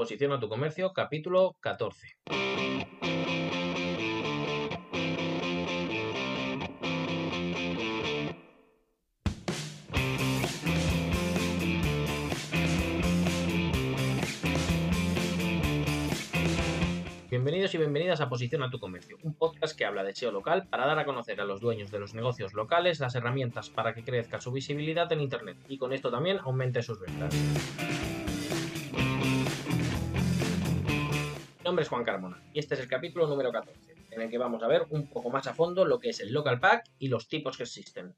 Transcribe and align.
Posiciona 0.00 0.40
tu 0.40 0.48
comercio, 0.48 0.94
capítulo 0.94 1.58
14. 1.60 2.16
Bienvenidos 17.28 17.74
y 17.74 17.76
bienvenidas 17.76 18.22
a 18.22 18.30
Posiciona 18.30 18.70
tu 18.70 18.80
Comercio, 18.80 19.18
un 19.22 19.34
podcast 19.34 19.76
que 19.76 19.84
habla 19.84 20.02
de 20.02 20.14
SEO 20.14 20.32
local 20.32 20.66
para 20.70 20.86
dar 20.86 20.98
a 20.98 21.04
conocer 21.04 21.42
a 21.42 21.44
los 21.44 21.60
dueños 21.60 21.90
de 21.90 21.98
los 21.98 22.14
negocios 22.14 22.54
locales 22.54 23.00
las 23.00 23.14
herramientas 23.16 23.68
para 23.68 23.92
que 23.92 24.02
crezca 24.02 24.40
su 24.40 24.50
visibilidad 24.50 25.12
en 25.12 25.20
Internet 25.20 25.58
y 25.68 25.76
con 25.76 25.92
esto 25.92 26.10
también 26.10 26.38
aumente 26.38 26.82
sus 26.82 26.98
ventas. 27.00 27.36
Nombre 31.70 31.84
es 31.84 31.88
Juan 31.88 32.02
Carmona 32.02 32.42
y 32.52 32.58
este 32.58 32.74
es 32.74 32.80
el 32.80 32.88
capítulo 32.88 33.28
número 33.28 33.52
14, 33.52 33.94
en 34.10 34.20
el 34.20 34.28
que 34.28 34.38
vamos 34.38 34.60
a 34.64 34.66
ver 34.66 34.86
un 34.90 35.08
poco 35.08 35.30
más 35.30 35.46
a 35.46 35.54
fondo 35.54 35.84
lo 35.84 36.00
que 36.00 36.08
es 36.08 36.18
el 36.18 36.32
Local 36.32 36.58
Pack 36.58 36.90
y 36.98 37.06
los 37.06 37.28
tipos 37.28 37.56
que 37.56 37.62
existen. 37.62 38.16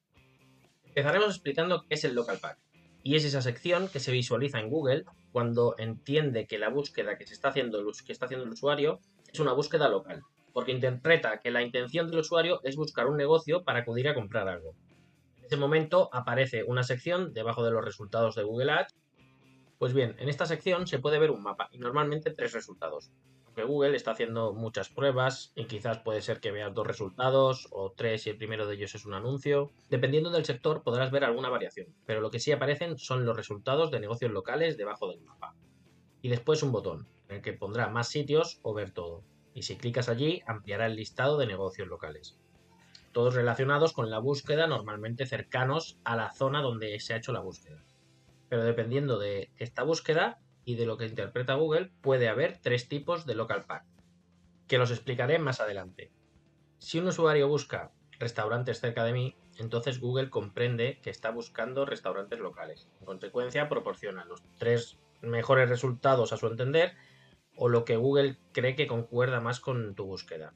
Empezaremos 0.85 1.29
explicando 1.29 1.83
qué 1.83 1.97
es 1.97 2.05
el 2.05 2.15
Local 2.15 2.39
Pack. 2.41 2.57
Y 3.03 3.15
es 3.17 3.27
esa 3.27 3.43
sección 3.43 3.89
que 3.89 4.01
se 4.01 4.11
visualiza 4.11 4.59
en 4.59 4.71
Google 4.71 5.05
cuando 5.33 5.75
entiende 5.77 6.47
que 6.47 6.59
la 6.59 6.71
búsqueda 6.71 7.19
que, 7.19 7.27
se 7.27 7.33
que 7.33 7.33
está 7.35 7.49
haciendo 7.49 7.79
el 7.79 8.53
usuario 8.53 9.01
es 9.31 9.39
una 9.39 9.53
búsqueda 9.53 9.87
local, 9.91 10.23
porque 10.55 10.73
interpreta 10.73 11.41
que 11.41 11.51
la 11.51 11.61
intención 11.61 12.09
del 12.09 12.21
usuario 12.21 12.61
es 12.65 12.77
buscar 12.77 13.07
un 13.07 13.19
negocio 13.19 13.65
para 13.65 13.81
acudir 13.81 14.09
a 14.09 14.15
comprar 14.15 14.49
algo. 14.49 14.75
En 15.37 15.45
ese 15.45 15.59
momento 15.59 16.09
aparece 16.15 16.65
una 16.65 16.85
sección 16.85 17.35
debajo 17.35 17.63
de 17.63 17.73
los 17.73 17.85
resultados 17.85 18.35
de 18.35 18.45
Google 18.45 18.73
Ads. 18.73 18.95
Pues 19.79 19.93
bien, 19.93 20.17
en 20.19 20.31
esta 20.31 20.47
sección 20.47 20.87
se 20.87 21.01
puede 21.01 21.19
ver 21.19 21.31
un 21.31 21.43
mapa 21.43 21.69
y 21.71 21.77
normalmente 21.77 22.31
tres 22.31 22.55
resultados 22.55 23.11
que 23.55 23.65
Google 23.65 23.97
está 23.97 24.13
haciendo 24.13 24.53
muchas 24.53 24.89
pruebas 24.89 25.53
y 25.55 25.67
quizás 25.67 25.99
puede 25.99 26.23
ser 26.23 26.41
que 26.41 26.51
veas 26.51 26.75
dos 26.75 26.87
resultados 26.87 27.69
o 27.71 27.93
tres 27.93 28.23
si 28.23 28.31
el 28.31 28.37
primero 28.37 28.67
de 28.67 28.75
ellos 28.75 28.95
es 28.95 29.05
un 29.05 29.15
anuncio. 29.15 29.71
Dependiendo 29.91 30.31
del 30.31 30.45
sector 30.45 30.83
podrás 30.83 31.11
ver 31.11 31.25
alguna 31.25 31.49
variación, 31.49 31.95
pero 32.07 32.21
lo 32.21 32.31
que 32.31 32.41
sí 32.41 32.53
aparecen 32.53 32.99
son 32.99 33.25
los 33.25 33.37
resultados 33.37 33.91
de 33.91 34.01
negocios 34.01 34.31
locales 34.31 34.77
debajo 34.77 35.09
del 35.09 35.21
mapa. 35.21 35.55
Y 36.21 36.29
después 36.29 36.63
un 36.63 36.73
botón, 36.73 37.09
en 37.29 37.37
el 37.37 37.43
que 37.43 37.53
pondrá 37.53 37.89
más 37.89 38.09
sitios 38.09 38.61
o 38.63 38.75
ver 38.75 38.91
todo. 38.91 39.25
Y 39.55 39.63
si 39.63 39.77
clicas 39.77 40.09
allí 40.09 40.43
ampliará 40.47 40.87
el 40.87 40.97
listado 40.97 41.37
de 41.37 41.47
negocios 41.47 41.89
locales. 41.89 42.39
Todos 43.13 43.35
relacionados 43.35 43.93
con 43.93 44.11
la 44.11 44.19
búsqueda 44.19 44.67
normalmente 44.67 45.27
cercanos 45.27 45.99
a 46.05 46.17
la 46.17 46.33
zona 46.33 46.63
donde 46.63 46.99
se 47.01 47.13
ha 47.13 47.19
hecho 47.19 47.33
la 47.33 47.41
búsqueda. 47.41 47.85
Pero 48.49 48.65
dependiendo 48.65 49.19
de 49.19 49.51
esta 49.57 49.83
búsqueda, 49.83 50.42
y 50.65 50.77
de 50.77 50.87
lo 50.87 50.97
que 50.97 51.07
interpreta 51.07 51.55
Google, 51.55 51.91
puede 52.01 52.29
haber 52.29 52.59
tres 52.59 52.89
tipos 52.89 53.27
de 53.27 53.35
local 53.35 53.65
pack, 53.67 53.85
que 54.69 54.79
los 54.79 54.91
explicaré 54.91 55.39
más 55.39 55.61
adelante. 55.61 56.11
Si 56.79 56.99
un 56.99 57.07
usuario 57.07 57.49
busca 57.49 57.93
restaurantes 58.19 58.81
cerca 58.81 59.05
de 59.05 59.13
mí, 59.13 59.37
entonces 59.59 60.01
Google 60.01 60.31
comprende 60.31 61.01
que 61.03 61.11
está 61.11 61.31
buscando 61.31 61.85
restaurantes 61.85 62.39
locales. 62.39 62.89
En 63.01 63.07
consecuencia, 63.07 63.69
proporciona 63.69 64.25
los 64.25 64.43
tres 64.59 64.99
mejores 65.21 65.69
resultados 65.69 66.33
a 66.33 66.37
su 66.37 66.47
entender 66.47 66.95
o 67.57 67.69
lo 67.69 67.85
que 67.85 67.97
Google 67.97 68.39
cree 68.53 68.75
que 68.75 68.87
concuerda 68.87 69.41
más 69.41 69.61
con 69.61 69.95
tu 69.95 70.07
búsqueda. 70.07 70.55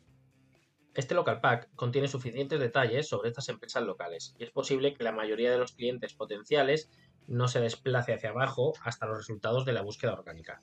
Este 0.96 1.14
local 1.14 1.42
pack 1.42 1.68
contiene 1.74 2.08
suficientes 2.08 2.58
detalles 2.58 3.06
sobre 3.06 3.28
estas 3.28 3.50
empresas 3.50 3.82
locales 3.82 4.34
y 4.38 4.44
es 4.44 4.50
posible 4.50 4.94
que 4.94 5.04
la 5.04 5.12
mayoría 5.12 5.50
de 5.50 5.58
los 5.58 5.72
clientes 5.72 6.14
potenciales 6.14 6.90
no 7.26 7.48
se 7.48 7.60
desplace 7.60 8.14
hacia 8.14 8.30
abajo 8.30 8.72
hasta 8.82 9.04
los 9.04 9.18
resultados 9.18 9.66
de 9.66 9.74
la 9.74 9.82
búsqueda 9.82 10.14
orgánica. 10.14 10.62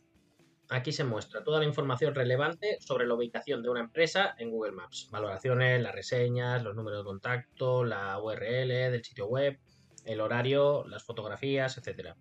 Aquí 0.70 0.92
se 0.92 1.04
muestra 1.04 1.44
toda 1.44 1.60
la 1.60 1.66
información 1.66 2.16
relevante 2.16 2.78
sobre 2.80 3.06
la 3.06 3.14
ubicación 3.14 3.62
de 3.62 3.70
una 3.70 3.82
empresa 3.82 4.34
en 4.40 4.50
Google 4.50 4.72
Maps. 4.72 5.08
Valoraciones, 5.12 5.80
las 5.80 5.94
reseñas, 5.94 6.64
los 6.64 6.76
números 6.76 7.02
de 7.02 7.06
contacto, 7.06 7.84
la 7.84 8.20
URL 8.20 8.70
del 8.70 9.04
sitio 9.04 9.28
web, 9.28 9.60
el 10.04 10.20
horario, 10.20 10.84
las 10.88 11.04
fotografías, 11.04 11.78
etc. 11.78 12.16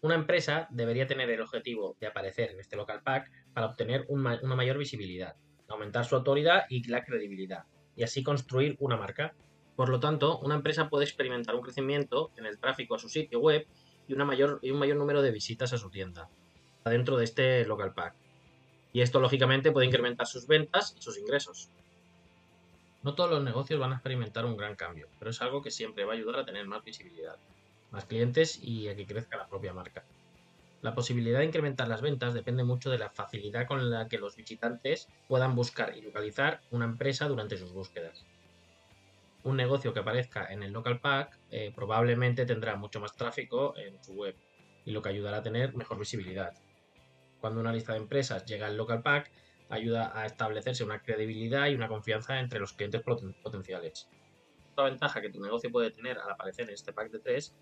Una 0.00 0.14
empresa 0.14 0.68
debería 0.70 1.08
tener 1.08 1.28
el 1.28 1.40
objetivo 1.40 1.96
de 1.98 2.06
aparecer 2.06 2.52
en 2.52 2.60
este 2.60 2.76
local 2.76 3.02
pack 3.02 3.32
para 3.52 3.66
obtener 3.66 4.06
una 4.08 4.54
mayor 4.54 4.78
visibilidad, 4.78 5.34
aumentar 5.72 6.04
su 6.04 6.16
autoridad 6.16 6.64
y 6.68 6.86
la 6.88 7.04
credibilidad, 7.04 7.64
y 7.96 8.02
así 8.02 8.22
construir 8.22 8.76
una 8.80 8.96
marca. 8.96 9.34
Por 9.76 9.88
lo 9.88 10.00
tanto, 10.00 10.38
una 10.38 10.54
empresa 10.54 10.88
puede 10.88 11.04
experimentar 11.04 11.54
un 11.54 11.62
crecimiento 11.62 12.30
en 12.36 12.46
el 12.46 12.58
tráfico 12.58 12.94
a 12.94 12.98
su 12.98 13.08
sitio 13.08 13.40
web 13.40 13.66
y, 14.06 14.14
un 14.14 14.26
mayor 14.26 14.96
número 14.96 15.22
de 15.22 15.30
visitas 15.30 15.72
a 15.72 15.78
su 15.78 15.90
tienda 15.90 16.28
dentro 16.84 17.16
de 17.16 17.24
este 17.24 17.64
local 17.64 17.94
pack. 17.94 18.14
Y 18.92 19.00
esto 19.00 19.20
lógicamente 19.20 19.72
puede 19.72 19.86
incrementar 19.86 20.26
sus 20.26 20.46
ventas 20.46 20.94
y 20.98 21.02
sus 21.02 21.18
ingresos. 21.18 21.70
No 23.02 23.14
todos 23.14 23.30
los 23.30 23.42
negocios 23.42 23.80
van 23.80 23.92
a 23.92 23.96
experimentar 23.96 24.44
un 24.44 24.56
gran 24.56 24.76
cambio, 24.76 25.08
pero 25.18 25.30
es 25.30 25.40
algo 25.40 25.62
que 25.62 25.70
siempre 25.70 26.04
va 26.04 26.12
a 26.12 26.16
ayudar 26.16 26.40
a 26.40 26.44
tener 26.44 26.66
más 26.66 26.84
visibilidad, 26.84 27.36
más 27.90 28.04
clientes 28.04 28.62
y 28.62 28.88
a 28.88 28.96
que 28.96 29.06
crezca 29.06 29.36
la 29.36 29.48
propia 29.48 29.72
marca. 29.72 30.04
La 30.82 30.94
posibilidad 30.94 31.38
de 31.38 31.46
incrementar 31.46 31.88
las 31.88 32.02
ventas 32.02 32.34
depende 32.34 32.64
mucho 32.64 32.90
de 32.90 32.98
la 32.98 33.08
facilidad 33.08 33.66
con 33.66 33.90
la 33.90 34.08
que 34.08 34.18
los 34.18 34.36
visitantes 34.36 35.08
puedan 35.28 35.54
buscar 35.54 35.96
y 35.96 36.02
localizar 36.02 36.60
una 36.70 36.84
empresa 36.84 37.26
durante 37.28 37.56
sus 37.56 37.72
búsquedas 37.72 38.26
un 39.44 39.56
negocio 39.56 39.92
que 39.92 40.00
aparezca 40.00 40.46
en 40.52 40.62
el 40.62 40.72
local 40.72 41.00
pack 41.00 41.38
eh, 41.50 41.72
probablemente 41.74 42.46
tendrá 42.46 42.76
mucho 42.76 43.00
más 43.00 43.14
tráfico 43.14 43.74
en 43.76 44.02
su 44.02 44.14
web 44.14 44.36
y 44.84 44.92
lo 44.92 45.02
que 45.02 45.08
ayudará 45.10 45.38
a 45.38 45.42
tener 45.42 45.74
mejor 45.74 45.98
visibilidad. 45.98 46.54
Cuando 47.40 47.60
una 47.60 47.72
lista 47.72 47.92
de 47.92 47.98
empresas 47.98 48.44
llega 48.44 48.66
al 48.66 48.76
local 48.76 49.02
pack, 49.02 49.30
ayuda 49.68 50.16
a 50.18 50.26
establecerse 50.26 50.84
una 50.84 51.02
credibilidad 51.02 51.68
y 51.68 51.74
una 51.74 51.88
confianza 51.88 52.38
entre 52.38 52.60
los 52.60 52.72
clientes 52.72 53.02
potenciales. 53.02 54.08
Otra 54.72 54.84
ventaja 54.84 55.20
que 55.20 55.30
tu 55.30 55.40
negocio 55.40 55.70
puede 55.70 55.90
tener 55.90 56.18
al 56.18 56.30
aparecer 56.30 56.68
en 56.68 56.74
este 56.74 56.92
pack 56.92 57.10
de 57.10 57.18
3 57.18 57.54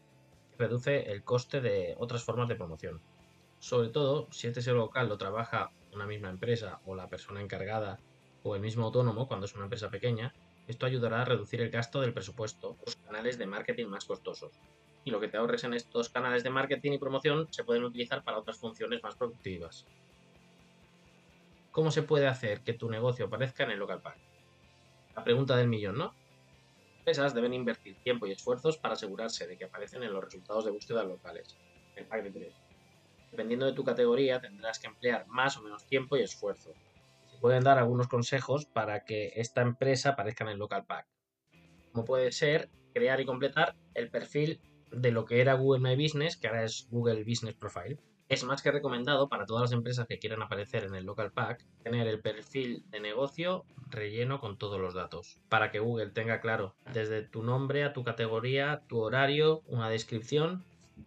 reduce 0.61 1.11
el 1.11 1.25
coste 1.25 1.61
de 1.61 1.97
otras 1.99 2.23
formas 2.23 2.49
de 2.49 2.55
promoción. 2.55 3.01
Sobre 3.59 3.89
todo 3.89 4.29
si 4.31 4.47
este 4.47 4.63
SEO 4.63 4.77
local 4.77 5.09
lo 5.09 5.19
trabaja 5.19 5.73
una 5.93 6.07
misma 6.07 6.31
empresa 6.31 6.81
o 6.87 6.95
la 6.95 7.09
persona 7.09 7.41
encargada 7.41 7.99
o 8.43 8.55
el 8.55 8.63
mismo 8.63 8.85
autónomo 8.85 9.27
cuando 9.27 9.47
es 9.47 9.55
una 9.55 9.65
empresa 9.65 9.91
pequeña, 9.91 10.33
esto 10.69 10.87
ayudará 10.87 11.23
a 11.23 11.25
reducir 11.25 11.61
el 11.61 11.71
gasto 11.71 12.01
del 12.01 12.13
presupuesto, 12.13 12.77
los 12.87 12.97
canales 12.97 13.39
de 13.39 13.47
marketing 13.47 13.87
más 13.87 14.05
costosos. 14.05 14.53
Y 15.05 15.11
lo 15.11 15.19
que 15.19 15.29
te 15.29 15.39
ahorres 15.39 15.65
en 15.65 15.75
estos 15.75 16.11
canales 16.11 16.45
de 16.45 16.51
marketing 16.51 16.93
y 16.93 16.99
promoción 16.99 17.49
se 17.51 17.65
pueden 17.65 17.85
utilizar 17.85 18.23
para 18.23 18.39
otras 18.39 18.59
funciones 18.59 19.03
más 19.03 19.17
productivas. 19.17 19.87
¿Cómo 21.73 21.91
se 21.91 22.03
puede 22.03 22.27
hacer 22.27 22.61
que 22.61 22.75
tu 22.75 22.91
negocio 22.91 23.27
aparezca 23.27 23.65
en 23.65 23.71
el 23.71 23.79
local 23.79 24.03
pack? 24.03 24.19
La 25.17 25.25
pregunta 25.25 25.57
del 25.57 25.69
millón, 25.69 25.99
¿no? 25.99 26.15
Empresas 27.01 27.33
deben 27.35 27.55
invertir 27.55 27.97
tiempo 28.03 28.27
y 28.27 28.33
esfuerzos 28.33 28.77
para 28.77 28.93
asegurarse 28.93 29.47
de 29.47 29.57
que 29.57 29.65
aparecen 29.65 30.03
en 30.03 30.13
los 30.13 30.23
resultados 30.23 30.67
de 30.67 30.71
búsqueda 30.71 31.03
locales, 31.03 31.57
el 31.97 32.07
pack 32.07 32.25
de 32.25 32.31
3. 32.31 32.55
Dependiendo 33.31 33.65
de 33.65 33.73
tu 33.73 33.85
categoría, 33.85 34.39
tendrás 34.39 34.79
que 34.79 34.87
emplear 34.87 35.27
más 35.27 35.57
o 35.57 35.63
menos 35.63 35.87
tiempo 35.87 36.19
y 36.19 36.23
esfuerzo, 36.23 36.75
pueden 37.41 37.65
dar 37.65 37.79
algunos 37.79 38.07
consejos 38.07 38.67
para 38.67 39.05
que 39.07 39.33
esta 39.37 39.63
empresa 39.63 40.11
aparezca 40.11 40.45
en 40.45 40.51
el 40.51 40.59
local 40.59 40.85
pack. 40.85 41.07
Como 41.91 42.05
puede 42.05 42.33
ser 42.33 42.69
crear 42.93 43.19
y 43.19 43.25
completar 43.25 43.77
el 43.95 44.11
perfil 44.11 44.61
de 44.93 45.11
lo 45.11 45.25
que 45.25 45.41
era 45.41 45.55
Google 45.55 45.81
My 45.81 46.01
Business, 46.01 46.37
que 46.37 46.49
ahora 46.49 46.65
es 46.65 46.87
Google 46.91 47.25
Business 47.25 47.55
Profile. 47.55 47.99
Es 48.31 48.45
más 48.45 48.63
que 48.63 48.71
recomendado 48.71 49.29
para 49.29 49.45
todas 49.45 49.63
las 49.63 49.73
empresas 49.73 50.07
que 50.07 50.21
quieran 50.21 50.41
aparecer 50.41 50.85
en 50.85 50.95
el 50.95 51.05
local 51.05 51.33
pack 51.33 51.67
tener 51.83 52.07
el 52.07 52.21
perfil 52.21 52.85
de 52.89 53.01
negocio 53.01 53.65
relleno 53.89 54.41
con 54.41 54.57
todos 54.57 54.81
los 54.81 54.95
datos, 54.95 55.43
para 55.49 55.73
que 55.73 55.81
Google 55.81 56.11
tenga 56.11 56.41
claro 56.41 56.77
desde 56.95 57.23
tu 57.23 57.43
nombre 57.43 57.83
a 57.83 57.93
tu 57.93 58.05
categoría, 58.05 58.83
tu 58.87 59.01
horario, 59.01 59.63
una 59.67 59.91
descripción. 59.91 60.65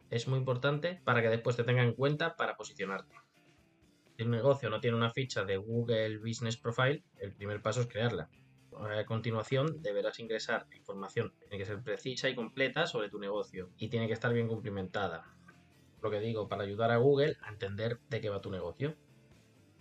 Es 0.10 0.28
muy 0.28 0.38
importante 0.38 1.02
para 1.06 1.22
que 1.22 1.30
después 1.30 1.56
te 1.56 1.64
tenga 1.64 1.82
en 1.82 1.94
cuenta 1.94 2.36
para 2.36 2.58
posicionarte 2.58 3.16
si 4.18 4.24
un 4.24 4.32
negocio 4.32 4.70
no 4.70 4.80
tiene 4.80 4.98
una 4.98 5.12
ficha 5.12 5.44
de 5.44 5.58
Google 5.58 6.18
Business 6.18 6.58
Profile, 6.58 7.04
el 7.20 7.34
primer 7.34 7.62
paso 7.62 7.82
es 7.82 7.88
crearla. 7.88 8.30
A 8.78 9.06
continuación 9.06 9.82
deberás 9.82 10.20
ingresar 10.20 10.68
información, 10.76 11.34
tiene 11.40 11.58
que 11.58 11.66
ser 11.66 11.82
precisa 11.82 12.30
y 12.30 12.36
completa 12.36 12.86
sobre 12.86 13.10
tu 13.10 13.20
negocio 13.20 13.70
y 13.78 13.88
tiene 13.88 14.08
que 14.08 14.14
estar 14.14 14.34
bien 14.34 14.48
cumplimentada. 14.48 15.34
Lo 16.04 16.12
que 16.12 16.20
digo, 16.20 16.50
para 16.50 16.64
ayudar 16.64 16.92
a 16.92 16.98
Google 16.98 17.38
a 17.42 17.50
entender 17.50 17.98
de 18.10 18.20
qué 18.20 18.30
va 18.30 18.42
tu 18.42 18.52
negocio. 18.52 18.94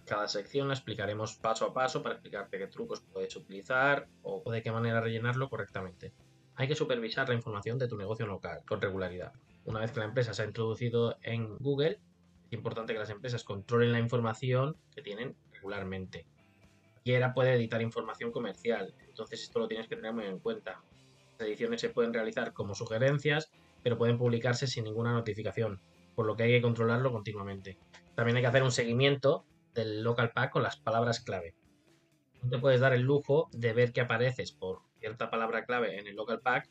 Cada 0.07 0.29
sección 0.29 0.69
la 0.69 0.75
explicaremos 0.75 1.35
paso 1.35 1.67
a 1.67 1.75
paso 1.75 2.01
para 2.01 2.15
explicarte 2.15 2.59
qué 2.59 2.69
trucos 2.69 3.01
puedes 3.13 3.35
utilizar 3.35 4.09
o 4.23 4.51
de 4.53 4.63
qué 4.63 4.71
manera 4.71 5.01
rellenarlo 5.01 5.51
correctamente. 5.51 6.13
Hay 6.55 6.69
que 6.69 6.77
supervisar 6.77 7.29
la 7.29 7.35
información 7.35 7.77
de 7.79 7.89
tu 7.89 7.97
negocio 7.97 8.27
local 8.27 8.61
con 8.67 8.81
regularidad. 8.81 9.33
Una 9.65 9.81
vez 9.81 9.91
que 9.91 9.99
la 9.99 10.07
empresa 10.07 10.33
se 10.33 10.43
ha 10.43 10.47
introducido 10.47 11.17
en 11.23 11.57
Google, 11.59 11.99
importante 12.51 12.93
que 12.93 13.01
las 13.01 13.11
empresas 13.11 13.43
controlen 13.43 13.91
la 13.93 13.99
información 13.99 14.77
que 14.95 15.03
tienen 15.03 15.35
regularmente. 15.53 16.27
Cualquiera 16.95 17.35
puede 17.35 17.55
editar 17.55 17.83
información 17.83 18.31
comercial, 18.31 18.95
entonces 19.09 19.43
esto 19.43 19.59
lo 19.59 19.67
tienes 19.67 19.89
que 19.89 19.97
tener 19.97 20.13
muy 20.13 20.27
en 20.27 20.39
cuenta. 20.39 20.83
Las 21.39 21.49
ediciones 21.49 21.81
se 21.81 21.89
pueden 21.89 22.15
realizar 22.15 22.53
como 22.53 22.77
sugerencias, 22.77 23.51
pero 23.83 23.99
pueden 23.99 24.19
publicarse 24.19 24.69
sin 24.69 24.85
ninguna 24.85 25.13
notificación. 25.13 25.81
Por 26.15 26.27
lo 26.27 26.37
que 26.37 26.45
hay 26.45 26.51
que 26.53 26.63
controlarlo 26.63 27.13
continuamente. 27.13 27.79
También 28.15 28.37
hay 28.37 28.43
que 28.43 28.49
hacer 28.49 28.63
un 28.63 28.73
seguimiento 28.73 29.45
del 29.75 30.03
local 30.03 30.33
pack 30.33 30.53
con 30.53 30.63
las 30.63 30.77
palabras 30.77 31.21
clave. 31.21 31.55
No 32.43 32.51
te 32.51 32.59
puedes 32.59 32.81
dar 32.81 32.93
el 32.93 33.03
lujo 33.03 33.49
de 33.53 33.73
ver 33.73 33.93
que 33.93 34.01
apareces 34.01 34.53
por 34.53 34.81
cierta 34.99 35.31
palabra 35.31 35.65
clave 35.65 35.99
en 35.99 36.07
el 36.07 36.17
local 36.17 36.41
pack 36.41 36.69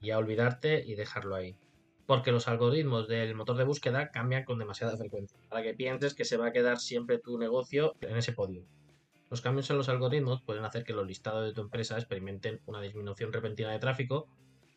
y 0.00 0.10
a 0.10 0.18
olvidarte 0.18 0.84
y 0.86 0.94
dejarlo 0.94 1.34
ahí. 1.34 1.58
Porque 2.06 2.30
los 2.30 2.46
algoritmos 2.46 3.08
del 3.08 3.34
motor 3.34 3.56
de 3.56 3.64
búsqueda 3.64 4.10
cambian 4.10 4.44
con 4.44 4.58
demasiada 4.58 4.96
frecuencia, 4.96 5.38
para 5.48 5.62
que 5.62 5.74
pienses 5.74 6.14
que 6.14 6.24
se 6.24 6.36
va 6.36 6.46
a 6.46 6.52
quedar 6.52 6.78
siempre 6.78 7.18
tu 7.18 7.36
negocio 7.38 7.94
en 8.00 8.16
ese 8.16 8.32
podio. 8.32 8.64
Los 9.28 9.40
cambios 9.40 9.68
en 9.70 9.78
los 9.78 9.88
algoritmos 9.88 10.42
pueden 10.42 10.64
hacer 10.64 10.84
que 10.84 10.92
los 10.92 11.06
listados 11.06 11.44
de 11.44 11.52
tu 11.52 11.60
empresa 11.60 11.96
experimenten 11.96 12.60
una 12.66 12.80
disminución 12.80 13.32
repentina 13.32 13.72
de 13.72 13.80
tráfico 13.80 14.28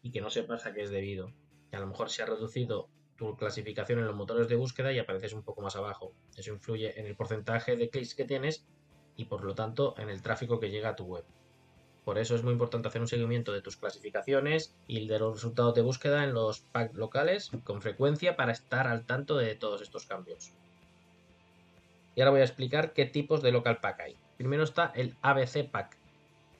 y 0.01 0.11
que 0.11 0.21
no 0.21 0.31
sepas 0.31 0.65
a 0.65 0.73
qué 0.73 0.81
es 0.81 0.89
debido. 0.89 1.31
Que 1.69 1.77
a 1.77 1.79
lo 1.81 1.87
mejor 1.87 2.09
se 2.09 2.23
ha 2.23 2.25
reducido 2.25 2.89
tu 3.19 3.35
clasificación 3.35 3.99
en 3.99 4.05
los 4.05 4.15
motores 4.15 4.47
de 4.47 4.55
búsqueda 4.55 4.93
y 4.93 4.97
apareces 4.97 5.33
un 5.33 5.43
poco 5.43 5.61
más 5.61 5.75
abajo. 5.75 6.13
Eso 6.37 6.53
influye 6.53 6.97
en 6.97 7.05
el 7.05 7.17
porcentaje 7.17 7.75
de 7.75 7.89
clics 7.89 8.15
que 8.15 8.23
tienes 8.23 8.65
y 9.17 9.25
por 9.25 9.43
lo 9.43 9.53
tanto 9.55 9.93
en 9.97 10.09
el 10.09 10.21
tráfico 10.21 10.61
que 10.61 10.69
llega 10.69 10.89
a 10.89 10.95
tu 10.95 11.03
web. 11.03 11.25
Por 12.05 12.17
eso 12.17 12.33
es 12.33 12.43
muy 12.43 12.53
importante 12.53 12.87
hacer 12.87 13.01
un 13.01 13.09
seguimiento 13.09 13.51
de 13.51 13.61
tus 13.61 13.75
clasificaciones 13.75 14.73
y 14.87 15.05
de 15.05 15.19
los 15.19 15.33
resultados 15.33 15.75
de 15.75 15.81
búsqueda 15.81 16.23
en 16.23 16.33
los 16.33 16.61
packs 16.61 16.95
locales 16.95 17.51
con 17.65 17.81
frecuencia 17.81 18.37
para 18.37 18.53
estar 18.53 18.87
al 18.87 19.05
tanto 19.05 19.35
de 19.35 19.53
todos 19.55 19.81
estos 19.81 20.05
cambios. 20.05 20.53
Y 22.15 22.21
ahora 22.21 22.31
voy 22.31 22.39
a 22.39 22.45
explicar 22.45 22.93
qué 22.93 23.05
tipos 23.05 23.41
de 23.41 23.51
local 23.51 23.81
pack 23.81 23.99
hay. 23.99 24.15
Primero 24.37 24.63
está 24.63 24.93
el 24.95 25.17
ABC 25.21 25.69
pack. 25.69 25.97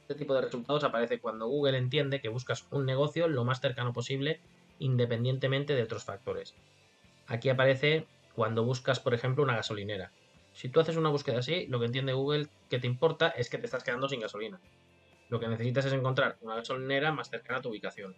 Este 0.01 0.15
tipo 0.15 0.33
de 0.33 0.41
resultados 0.41 0.83
aparece 0.83 1.21
cuando 1.21 1.47
Google 1.47 1.77
entiende 1.77 2.19
que 2.19 2.27
buscas 2.27 2.67
un 2.69 2.85
negocio 2.85 3.29
lo 3.29 3.45
más 3.45 3.62
cercano 3.62 3.94
posible 3.94 4.41
independientemente 4.79 5.75
de 5.75 5.83
otros 5.83 6.03
factores. 6.03 6.55
Aquí 7.27 7.49
aparece 7.49 8.07
cuando 8.33 8.63
buscas, 8.63 8.99
por 8.99 9.13
ejemplo, 9.13 9.43
una 9.43 9.55
gasolinera. 9.55 10.11
Si 10.53 10.69
tú 10.69 10.79
haces 10.79 10.97
una 10.97 11.09
búsqueda 11.09 11.39
así, 11.39 11.67
lo 11.67 11.79
que 11.79 11.85
entiende 11.85 12.13
Google 12.13 12.47
que 12.69 12.79
te 12.79 12.87
importa 12.87 13.29
es 13.29 13.49
que 13.49 13.57
te 13.57 13.65
estás 13.65 13.83
quedando 13.83 14.09
sin 14.09 14.21
gasolina. 14.21 14.59
Lo 15.29 15.39
que 15.39 15.47
necesitas 15.47 15.85
es 15.85 15.93
encontrar 15.93 16.37
una 16.41 16.55
gasolinera 16.55 17.11
más 17.11 17.29
cercana 17.29 17.59
a 17.59 17.61
tu 17.61 17.69
ubicación. 17.69 18.15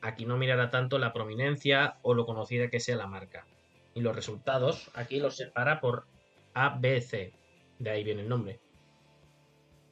Aquí 0.00 0.24
no 0.24 0.36
mirará 0.36 0.70
tanto 0.70 0.98
la 0.98 1.12
prominencia 1.12 1.98
o 2.02 2.14
lo 2.14 2.26
conocida 2.26 2.70
que 2.70 2.80
sea 2.80 2.96
la 2.96 3.06
marca. 3.08 3.46
Y 3.94 4.00
los 4.00 4.14
resultados 4.14 4.90
aquí 4.94 5.18
los 5.18 5.36
separa 5.36 5.80
por 5.80 6.06
A, 6.54 6.78
B, 6.78 7.00
C. 7.00 7.32
De 7.78 7.90
ahí 7.90 8.04
viene 8.04 8.22
el 8.22 8.28
nombre. 8.28 8.60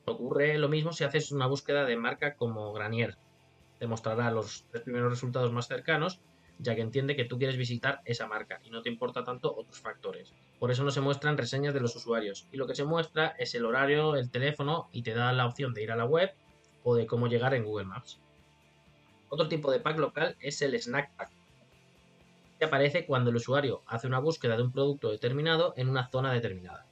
Ocurre 0.04 0.58
lo 0.58 0.68
mismo 0.68 0.92
si 0.92 1.04
haces 1.04 1.32
una 1.32 1.46
búsqueda 1.46 1.84
de 1.84 1.96
marca 1.96 2.36
como 2.36 2.72
Granier. 2.72 3.16
Te 3.78 3.86
mostrará 3.86 4.30
los 4.30 4.64
tres 4.70 4.82
primeros 4.82 5.10
resultados 5.10 5.52
más 5.52 5.68
cercanos, 5.68 6.20
ya 6.58 6.74
que 6.74 6.82
entiende 6.82 7.16
que 7.16 7.24
tú 7.24 7.38
quieres 7.38 7.56
visitar 7.56 8.00
esa 8.04 8.26
marca 8.26 8.60
y 8.64 8.70
no 8.70 8.82
te 8.82 8.88
importa 8.88 9.24
tanto 9.24 9.54
otros 9.54 9.80
factores. 9.80 10.32
Por 10.58 10.70
eso 10.70 10.84
no 10.84 10.90
se 10.90 11.00
muestran 11.00 11.36
reseñas 11.36 11.74
de 11.74 11.80
los 11.80 11.96
usuarios 11.96 12.46
y 12.52 12.56
lo 12.56 12.66
que 12.66 12.74
se 12.74 12.84
muestra 12.84 13.34
es 13.38 13.54
el 13.54 13.64
horario, 13.64 14.16
el 14.16 14.30
teléfono 14.30 14.88
y 14.92 15.02
te 15.02 15.14
da 15.14 15.32
la 15.32 15.46
opción 15.46 15.74
de 15.74 15.82
ir 15.82 15.90
a 15.90 15.96
la 15.96 16.04
web 16.04 16.32
o 16.84 16.94
de 16.94 17.06
cómo 17.06 17.26
llegar 17.26 17.54
en 17.54 17.64
Google 17.64 17.86
Maps. 17.86 18.20
Otro 19.28 19.48
tipo 19.48 19.72
de 19.72 19.80
pack 19.80 19.98
local 19.98 20.36
es 20.40 20.62
el 20.62 20.80
Snack 20.80 21.16
Pack. 21.16 21.30
Que 22.58 22.66
aparece 22.66 23.04
cuando 23.04 23.30
el 23.30 23.36
usuario 23.36 23.82
hace 23.86 24.06
una 24.06 24.20
búsqueda 24.20 24.56
de 24.56 24.62
un 24.62 24.72
producto 24.72 25.10
determinado 25.10 25.74
en 25.76 25.88
una 25.88 26.08
zona 26.08 26.32
determinada. 26.32 26.86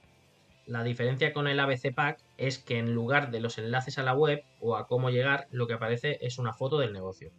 La 0.72 0.82
diferencia 0.82 1.34
con 1.34 1.48
el 1.48 1.60
ABC 1.60 1.94
Pack 1.94 2.24
es 2.38 2.58
que 2.58 2.78
en 2.78 2.94
lugar 2.94 3.30
de 3.30 3.40
los 3.40 3.58
enlaces 3.58 3.98
a 3.98 4.02
la 4.02 4.14
web 4.14 4.42
o 4.58 4.74
a 4.74 4.86
cómo 4.86 5.10
llegar, 5.10 5.46
lo 5.50 5.66
que 5.66 5.74
aparece 5.74 6.16
es 6.22 6.38
una 6.38 6.54
foto 6.54 6.78
del 6.78 6.94
negocio. 6.94 7.30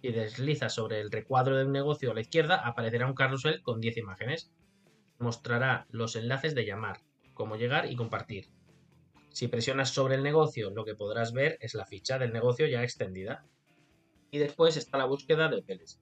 Si 0.00 0.12
deslizas 0.12 0.72
sobre 0.72 1.00
el 1.00 1.10
recuadro 1.10 1.56
de 1.56 1.64
un 1.64 1.72
negocio 1.72 2.12
a 2.12 2.14
la 2.14 2.20
izquierda, 2.20 2.64
aparecerá 2.64 3.08
un 3.08 3.16
carrusel 3.16 3.60
con 3.60 3.80
10 3.80 3.96
imágenes 3.96 4.52
mostrará 5.18 5.88
los 5.90 6.14
enlaces 6.14 6.54
de 6.54 6.64
llamar, 6.64 7.00
cómo 7.34 7.56
llegar 7.56 7.90
y 7.90 7.96
compartir. 7.96 8.50
Si 9.30 9.48
presionas 9.48 9.90
sobre 9.90 10.14
el 10.14 10.22
negocio, 10.22 10.70
lo 10.70 10.84
que 10.84 10.94
podrás 10.94 11.32
ver 11.32 11.58
es 11.60 11.74
la 11.74 11.86
ficha 11.86 12.20
del 12.20 12.32
negocio 12.32 12.68
ya 12.68 12.84
extendida. 12.84 13.44
Y 14.30 14.38
después 14.38 14.76
está 14.76 14.96
la 14.96 15.06
búsqueda 15.06 15.48
de 15.48 15.56
hoteles. 15.56 16.00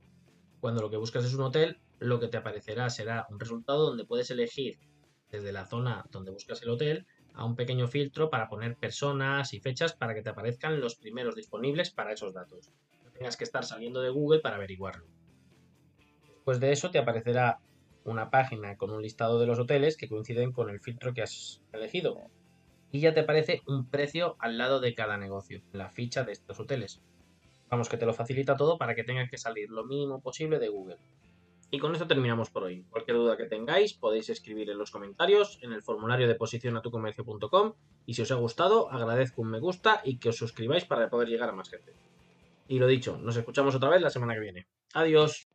Cuando 0.61 0.83
lo 0.83 0.91
que 0.91 0.99
buscas 0.99 1.25
es 1.25 1.33
un 1.33 1.45
hotel, 1.45 1.81
lo 1.99 2.21
que 2.21 2.29
te 2.29 2.37
aparecerá 2.37 2.91
será 2.91 3.27
un 3.31 3.41
resultado 3.41 3.87
donde 3.87 4.05
puedes 4.05 4.31
elegir 4.31 4.79
desde 5.31 5.53
la 5.53 5.67
zona 5.67 6.05
donde 6.11 6.31
buscas 6.31 6.63
el 6.63 6.71
hotel 6.71 7.07
a 7.35 7.45
un 7.45 7.55
pequeño 7.55 7.87
filtro 7.87 8.31
para 8.31 8.49
poner 8.49 8.77
personas 8.77 9.53
y 9.53 9.61
fechas 9.61 9.93
para 9.95 10.15
que 10.15 10.23
te 10.23 10.31
aparezcan 10.31 10.81
los 10.81 10.97
primeros 10.97 11.37
disponibles 11.37 11.91
para 11.91 12.13
esos 12.13 12.33
datos. 12.33 12.71
No 13.05 13.11
tengas 13.13 13.37
que 13.37 13.45
estar 13.45 13.65
saliendo 13.65 14.01
de 14.01 14.11
Google 14.11 14.41
para 14.41 14.57
averiguarlo. 14.57 15.07
Después 16.29 16.61
de 16.61 16.73
eso 16.73 16.91
te 16.91 16.99
aparecerá 16.99 17.59
una 18.05 18.31
página 18.31 18.77
con 18.77 18.91
un 18.91 19.03
listado 19.03 19.39
de 19.41 19.47
los 19.47 19.59
hoteles 19.59 19.97
que 19.97 20.09
coinciden 20.09 20.53
con 20.53 20.71
el 20.71 20.81
filtro 20.81 21.13
que 21.13 21.23
has 21.23 21.61
elegido. 21.73 22.31
Y 22.93 23.01
ya 23.01 23.13
te 23.13 23.21
aparece 23.21 23.63
un 23.67 23.91
precio 23.91 24.37
al 24.39 24.57
lado 24.57 24.81
de 24.81 24.95
cada 24.95 25.19
negocio, 25.19 25.61
la 25.73 25.91
ficha 25.91 26.23
de 26.23 26.33
estos 26.33 26.59
hoteles. 26.61 27.03
Vamos, 27.69 27.89
que 27.89 27.97
te 27.97 28.07
lo 28.07 28.15
facilita 28.15 28.57
todo 28.57 28.79
para 28.79 28.95
que 28.95 29.03
tengas 29.03 29.29
que 29.29 29.39
salir 29.39 29.71
lo 29.71 29.85
mínimo 29.85 30.21
posible 30.21 30.61
de 30.61 30.69
Google. 30.69 30.99
Y 31.71 31.79
con 31.79 31.93
esto 31.93 32.07
terminamos 32.07 32.51
por 32.51 32.65
hoy. 32.65 32.85
Cualquier 32.91 33.17
duda 33.17 33.37
que 33.37 33.47
tengáis 33.47 33.95
podéis 33.95 34.29
escribir 34.31 34.71
en 34.71 34.79
los 34.79 34.91
comentarios, 34.91 35.59
en 35.63 35.73
el 35.73 35.83
formulario 35.83 36.29
de 36.29 36.37
posicionatucomercio.com 36.37 37.75
y 38.07 38.15
si 38.15 38.23
os 38.23 38.31
ha 38.31 38.37
gustado 38.37 38.91
agradezco 38.91 39.43
un 39.43 39.51
me 39.51 39.59
gusta 39.59 40.01
y 40.05 40.19
que 40.19 40.29
os 40.29 40.37
suscribáis 40.37 40.85
para 40.85 41.11
poder 41.11 41.29
llegar 41.29 41.49
a 41.49 41.53
más 41.53 41.69
gente. 41.69 41.93
Y 42.69 42.79
lo 42.79 42.87
dicho, 42.87 43.19
nos 43.19 43.37
escuchamos 43.37 43.75
otra 43.75 43.91
vez 43.91 44.01
la 44.01 44.11
semana 44.11 44.35
que 44.35 44.41
viene. 44.41 44.67
Adiós. 44.95 45.49